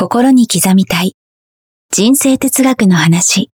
[0.00, 1.14] 心に刻みたい。
[1.92, 3.50] 人生哲学の話。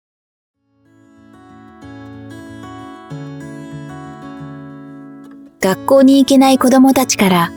[5.59, 7.51] 学校に行けない子供たちから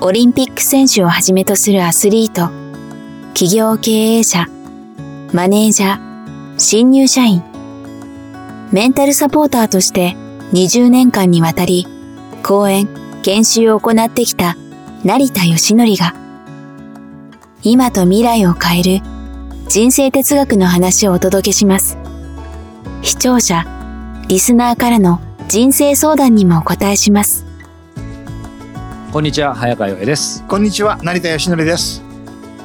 [0.00, 2.50] オリンピック選手をはじめとするアスリート
[3.34, 4.46] 企業経営者
[5.34, 7.42] マネージャー新入社員。
[8.72, 10.16] メンタルサポーターとして
[10.54, 11.86] 20年間にわたり
[12.42, 12.88] 講演
[13.22, 14.56] 研修を行ってきた
[15.04, 16.27] 成田義則が
[17.64, 19.04] 今と未来を変える
[19.68, 21.98] 人生哲学の話をお届けします。
[23.02, 23.64] 視聴者
[24.28, 27.44] リスナーからの人生相談にもお答えします。
[29.12, 30.44] こんにちは早川洋平です。
[30.46, 32.00] こんにちは成田義則です。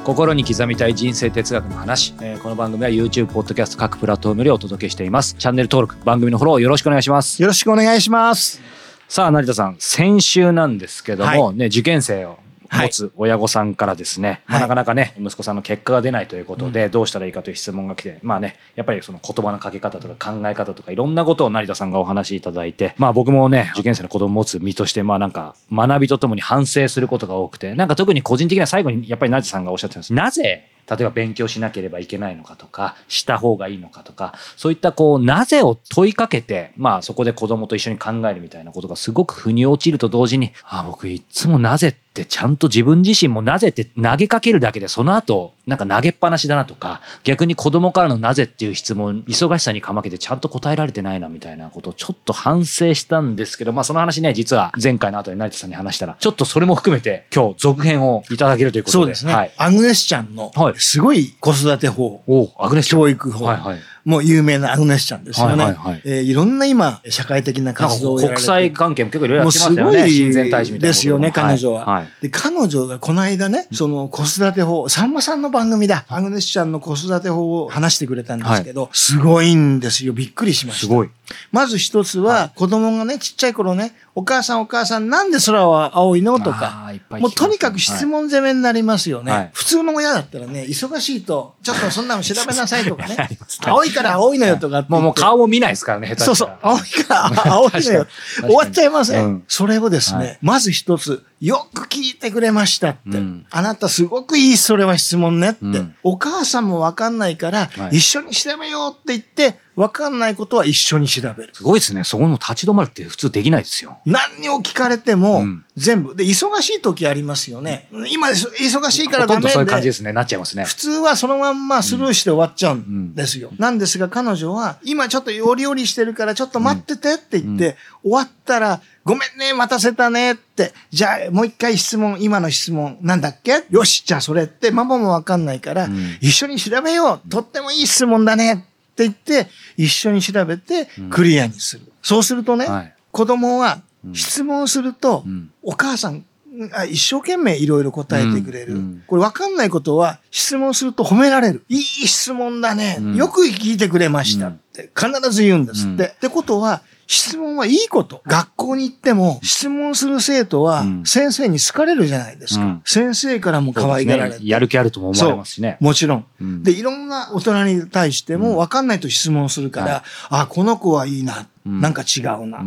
[0.04, 5.34] 心に刻みたい人生哲学の話、えーこの番組は YouTube ポッドキャスト各プラットフォームでお届けしています。
[5.34, 7.42] チャンネル登録番組のフォローよろしくお願いします。
[7.42, 8.62] よろしくお願いします。
[9.08, 59.02] さあ成田さん先週なんですけども、はね受験生をはい持つ親御さんからですね、まあはいなかなかね息子さんの結果が出ないということでどうしたらいいかという質問が来てまあねやっぱりその言葉のかけ方とか考え方とかいろんなことを成田さんがお話しいただいてまあ僕もね受験生の子供を持つ身としてまあなんか学びとともに反省することが多くてなんか特に個人的には最後にやっぱり成田さんがおっしゃってますなぜ例えば勉強しなければいけないのかとかした方がいいのかとかそういったこうなぜを問いかけてまあそこで子供と一緒に考えるみたいなことがすごく腑に落ちると同時にあ僕いつもなぜってちゃんと自分自身もなぜって投げかけるだけでその後なんか投げっぱなしだなとか逆に子供からのなぜっていう質問忙しさにかまけてちゃんと答えられてないなみたいなことをちょっと反省したんですけどまあその話ね実は前回の後に成田さんに話したらちょっとそれも含めて今日続編をいただけるということで。
[59.02, 63.78] そうですね、はい、アグネスちゃんのはいすごい子育て法、おアグネス教育法、はいはい。
[64.04, 66.02] もう有名なアグネスちゃんですよね、はいはいはい。
[66.04, 68.36] えーいろんな今社会的な活動を国て。
[68.38, 69.98] 際関係も結構いろいろやもうってますよね。
[69.98, 71.08] すごい親善大使みたいなことも。
[71.08, 71.86] ですよね彼女は。
[71.86, 72.08] はい。
[72.22, 80.12] で、彼女がこの間ね、その子育て法、さんまさんの番組だ、アグネスちゃんの子育て法を話してくれたんですけど、すごいんですよ。
[80.12, 80.86] びっくりしました。
[80.86, 81.10] すごい。
[81.52, 86.38] まず一つは、子供がね、ちっちゃい頃ね、お母さんお母さんなんで空は青いの？
[86.38, 89.32] とかもうとにかく質問攻めになりますよね。
[89.32, 96.58] はい普通の親だったらね、忙しいと、ちょっとそんなの調べなさいとかねあります、 ね青いから青いのよとかもうもう顔も見ないですからね、下手そうそう。
[96.62, 98.06] 青いから青いのよ。
[98.40, 99.24] 終わっちゃいません？
[99.24, 102.98] うんそれをですね、はいまず一つ、よく聞いてくれましたって。
[103.04, 105.58] うんあなたすごくいい、それは質問ねって。
[105.64, 111.50] うんお母さんもわかんないから、はい一緒に調べようって言って、わかんないことは一緒に調べる。
[111.52, 112.04] すごいですね。
[112.04, 113.98] そこの立ち止まるって普通できないですよ。
[114.06, 116.14] 何を聞かれても、うん全部。
[116.14, 117.88] で、忙しい時ありますよね。
[118.08, 119.48] 今、忙しいからダメで。
[119.48, 120.12] そういう感じですね。
[120.12, 120.62] なっちゃいますね。
[120.62, 123.50] 普通はそのまんまスルーして終わっちゃうんですよ。
[123.58, 130.72] なんですが彼女は、今ちょっとよりよりしてるからちょっと待っててって言って、終わったら、ごめんね、待たせたねって。
[130.92, 133.64] じゃあ、もう一回質問、今の質問、なんだっけ？
[133.68, 137.28] よし、じゃあそれって、ママもわかんないから、ん一緒に調べよう。
[137.28, 138.56] とってもいい質問だねっ
[138.94, 141.90] て言って、一緒に調べて、クリアにする。
[142.00, 143.80] そうするとね、はい子供は
[144.12, 146.24] 質問すると、んお母さん
[146.56, 148.74] が一生懸命いろいろ答えてくれる。
[148.74, 151.64] うんうんこれ分かんないことは質問すると褒められる。
[151.68, 152.98] いい質問だね。
[153.00, 156.02] うんよく聞いてくれましたって必ず言うんですって。
[156.04, 158.22] うんってことは質問はいいこと。
[158.26, 162.64] 学校に行っても質問する生徒はうん先生に好かれるじゃないですか。
[162.64, 164.36] うん先生からも可愛がられて。
[164.36, 165.76] そうですねやる気あるとも思われますしね。
[165.80, 166.26] もちろん。
[166.40, 171.46] うんで、いろんな大人に対しても分かんないと質問するから、はいあ、この子はいいな。
[171.66, 172.64] うんなんか違うな。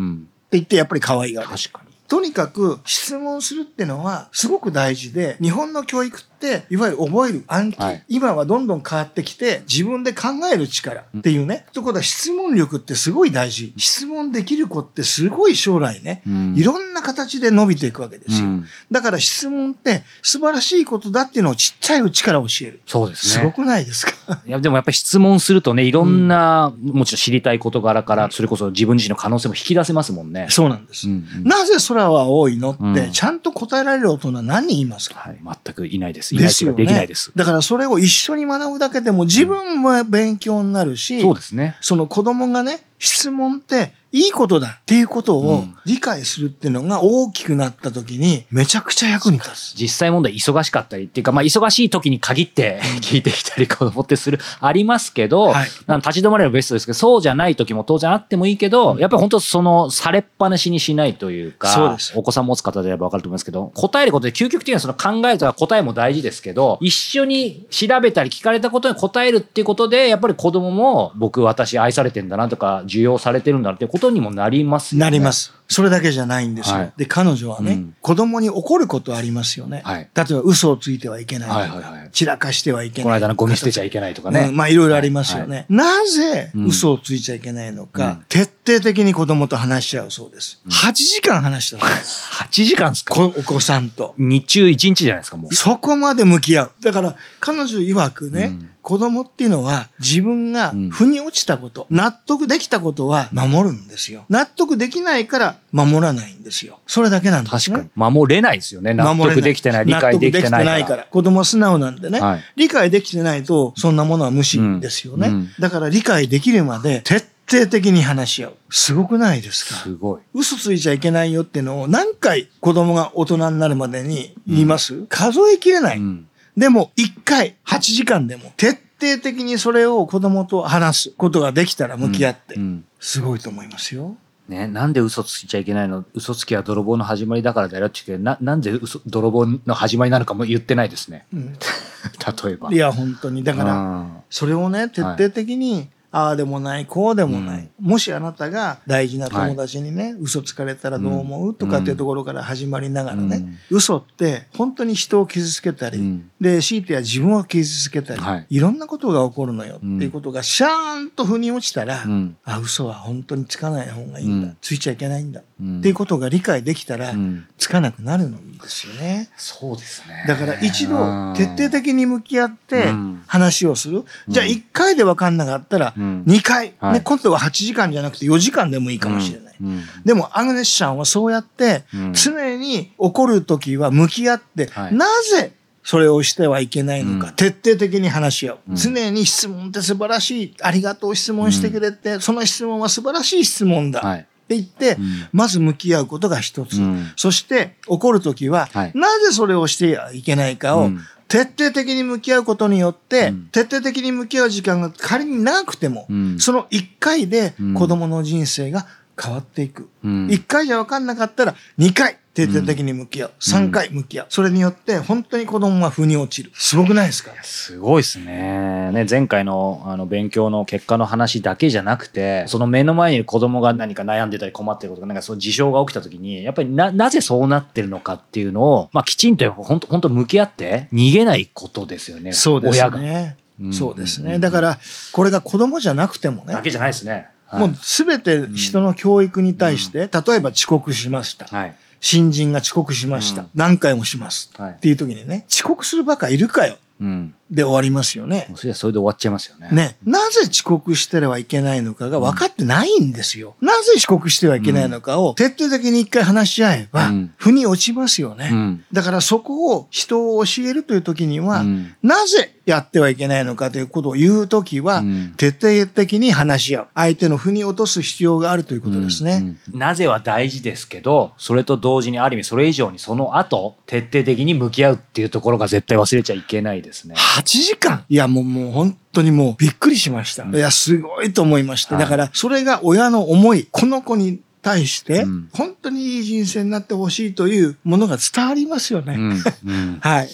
[0.48, 0.58] って。
[0.58, 1.48] 言ってやっぱり可愛がる。
[1.50, 1.87] 確かに。
[2.08, 11.66] とにかく質問するってのはすごく大事で、日本の教育って、いわゆる覚える暗記、はい今はどんどん変わってきて、自分で考える力っていうね。
[11.74, 13.74] ということは質問力ってすごい大事。
[13.78, 18.48] 質問できる子ってすごい将来ね、うんいろんな形で伸びていくわけですよ。
[18.48, 22.82] うんだから質問って素晴らしいことだっていうのをちっちゃいうちから教える。
[22.86, 23.42] そうですね。
[23.42, 24.42] すごくないですか？
[24.46, 30.48] いや、でもやっぱり質問するとね、いろんな、もちろん知りたい事柄から、それこそ自分自身の可能性も引き出せますもんね。
[30.50, 31.08] そうなんです。
[31.08, 35.20] うんうんなぜ空は青いのって、うんちゃんと答えられる大人何人いますか？
[35.20, 35.40] はい。
[35.44, 36.36] 全くいないです。
[36.36, 36.66] いないです。
[36.76, 37.32] できないです。
[37.36, 41.78] だからそれを一緒に学ぶだけでも自分も勉強になるし、そうですね。
[41.82, 45.78] その子供がね、質問っていいことだっていうことをうん。
[45.86, 49.76] 理解するっていうのが大きくなった時にめちゃくちゃ役に立つ。
[49.76, 55.66] 実際問題忙しかったりっていうか、まあ忙しい時に限って聞いてきたり子供ってする、 ありますけど、はい。
[55.66, 62.14] 立ち止まればベストですけど、そうじゃない時も当然あってもいいけど、やっぱり本当そのされっぱなしにしないというか、そうです。
[62.16, 75.06] お子さん持つ方であればわかると思いますけど、答えることで究極的にはその考えとか答えも大事ですけど、一緒に調べたり聞かれたことに答えるっていうことで、やっぱり子供も僕私愛されてんだなとか、受容されてるんだってことにもなりますよね。
[75.06, 75.32] なりま。
[75.32, 75.54] す。
[75.70, 76.76] それだけじゃないんですよ。
[76.78, 79.82] はいで、彼女はね、うん子供に怒ることありますよね。
[79.84, 83.04] はい例えば嘘をついてはいけないはいはいはい散らかしてはいけない。
[83.04, 84.48] この間のゴミ捨てちゃいけないとかね。
[84.50, 85.66] うんまあいろいろありますよね。
[85.70, 90.62] なぜうん嘘をついちゃいけないのか、うん徹底的に子供と話し合うそうです。
[90.70, 92.30] 8時間話したそうです。
[92.44, 93.16] 8時間ですか？
[93.16, 94.14] こお子さんと。
[94.18, 95.56] 日中1日じゃないですか、もう。
[95.56, 96.72] そこまで向き合う。
[96.82, 104.24] だから、彼女曰くね、うん子供っていうのは自分がうん腑に落ちたこと、納得できたことは守るんですよ。
[104.30, 106.80] 納得できないから守らないんですよ。
[106.88, 107.76] それだけなんですね。
[107.76, 108.14] 確かに。
[108.14, 108.94] 守れないですよね。
[108.94, 110.64] 納得できてない、理解できてないから。
[110.64, 111.04] 納得できてないから。
[111.04, 115.28] 子供は素直なんでね、はい理解できてないと、そんなものは無視ですよね。
[115.28, 118.54] うんうんだから理解できるまで徹底的に話し合う。
[118.70, 119.76] すごくないですか？
[119.82, 120.22] すごい。
[120.34, 125.98] 嘘ついちゃいけないよっていうのを何回子供が大人になるまでに言います、数えきれない。
[125.98, 126.28] うん
[126.58, 134.18] でも、一回、8時間でも、徹底的にそれを子供と話すことができたら向き合ってう、んすごいと思いますよ。
[134.50, 136.04] ね、なんで嘘ついちゃいけないの？
[136.16, 141.28] 嘘つきは泥棒の始まりだからだよって言ってななんで嘘泥棒の始まりなのかも言ってないですね。
[141.32, 141.54] うん
[142.44, 142.72] 例えば。
[142.72, 143.44] いや、本当に。
[143.44, 147.70] だから、ら、それをね、徹底的に、ああでもない、こうでもない。
[147.80, 156.32] もしあなたが大事な友達にね、嘘つかれたらどう思う、とかっていうところから始まりながらね、嘘って本当に人を傷つけたり、うん。
[156.42, 158.46] で、強いては自分を傷つけたり、はい。
[158.50, 162.36] い、ろんなことが起こるのよっていうことがシャーンと腑に落ちたら、うん。
[162.44, 164.48] あ、嘘は本当につかない方がいいんだ。
[164.48, 164.58] うん。
[164.60, 165.44] ついちゃいけないんだ。
[165.60, 169.30] うんっていうことが理解できたら、うんつかなくなるんですよね。
[169.38, 170.24] そうですね。
[170.28, 174.06] だから一度徹底的に向き合ってうん話をする。
[174.28, 179.56] じゃあ1回で分かんなかったらうん2回、はいね、今度は8時間じゃなくて4時間でもいいかもしれない。
[179.60, 185.06] うんうんでもアグネスさんはそうやってうん常に怒るときは向き合って、はいな
[185.36, 190.54] ぜそれをしてはいけないのか、うん徹底的に話し合う、うん常に質問って素晴らしい。
[190.62, 194.02] ありがとう質問してくれて、その質問は素晴らしい質問だ。
[194.02, 194.28] はい。
[194.48, 195.28] って言って、うん。
[195.34, 196.78] まず向き合うことが一つ。
[196.78, 197.12] うん。
[197.18, 198.92] そして怒るときは、はい。
[198.96, 201.02] なぜそれをしてはいけないかをうん。
[201.28, 203.48] 徹底的に向き合うことによって、うん。
[203.52, 206.40] 徹底的に向き合う時間が仮に長くても、うん。
[206.40, 207.74] その1回でうん。
[207.74, 208.88] 子供の人生が
[209.22, 209.90] 変わっていく。
[210.06, 210.28] うん。
[210.28, 213.32] 1回じゃ分かんなかったら2回徹底的に向き合う。
[213.40, 214.26] 3回向き合う。
[214.30, 216.52] それによって本当に子供は腑に落ちる。
[216.54, 217.32] すごくないですか？
[217.42, 218.92] すごいですね。
[218.92, 232.34] ね、前回のあの勉強の結果の話だけじゃなくて、その目の前に子供が何か悩んでたり困ってることが、なんかその事象が起きた時に、やっぱりな、なぜそうなってるのかっていうのを、まあきちんと本当本当向き合って逃げないことですよね。
[232.34, 233.00] そうです親が。
[233.00, 233.38] ね。
[233.60, 234.38] うんそうですね。
[234.38, 234.78] だから、
[235.12, 237.12] これが子供じゃなくてもねだ、けじゃないですね。
[237.48, 241.46] はいもうすべて人の教育に対して、例えば遅刻しました。
[241.46, 241.76] はい。
[242.00, 243.42] 新人が遅刻しました。
[243.42, 244.52] うん何回もします。
[244.58, 247.34] はいっていう時にね、遅刻するバカいるかようん。
[247.50, 249.70] で終わりますよねそれはそれで終わっちゃいますよね。
[249.72, 253.56] ね、なぜ遅刻してはいけないのかが分かってないんですよ。
[253.62, 258.50] なぜ遅刻してはいけないのかを徹底的に一回話し合えばうん、腑に落ちますよね。
[258.52, 258.86] うん。
[258.92, 266.88] だからそこを人を教えるという時には、うんなぜやってはいけないのかということを言う時は、うん徹底的に話し合う。
[266.96, 269.40] 相手の腑に落とす必要があるということですね。
[269.42, 277.16] うんうんなぜは大事ですけど、それと同時にある意味それ以上にその後、徹底的に向き合うっていうところが絶対忘れちゃいけないですね。
[277.38, 280.44] 8時間いや、もう、もう本当にもうびっくりしました。
[280.46, 281.96] いや、すごいと思いました。
[281.96, 289.16] はいだから、それが親の思い、この子に対してうん、本当にいい人生になってほしいというものが伝わりますよね。
[289.16, 290.30] うんうん はい。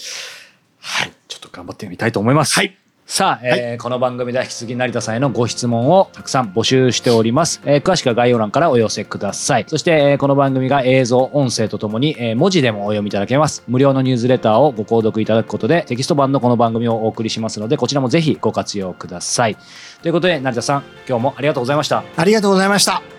[0.79, 1.11] はい。
[1.27, 2.55] ちょっと頑張ってみたいと思います。
[2.55, 2.75] はい。
[3.15, 7.61] さあ、えーこの番組では引き続き成田さんへのご質問をたくさん募集しております。
[7.63, 9.65] えー詳しくは概要欄からお寄せください。
[9.67, 13.61] そして、えーこの番組が映像、音声とともに、えー文字でもお読みいただけます。
[13.67, 19.57] 無料のニュースレターをご購読いただくことでテキスト版のこの番組をお送りしますので、こちらもぜひご活用ください。
[20.01, 22.03] ということで、成田さん、今日もありがとうございました。
[22.17, 23.12] ありがとうございました。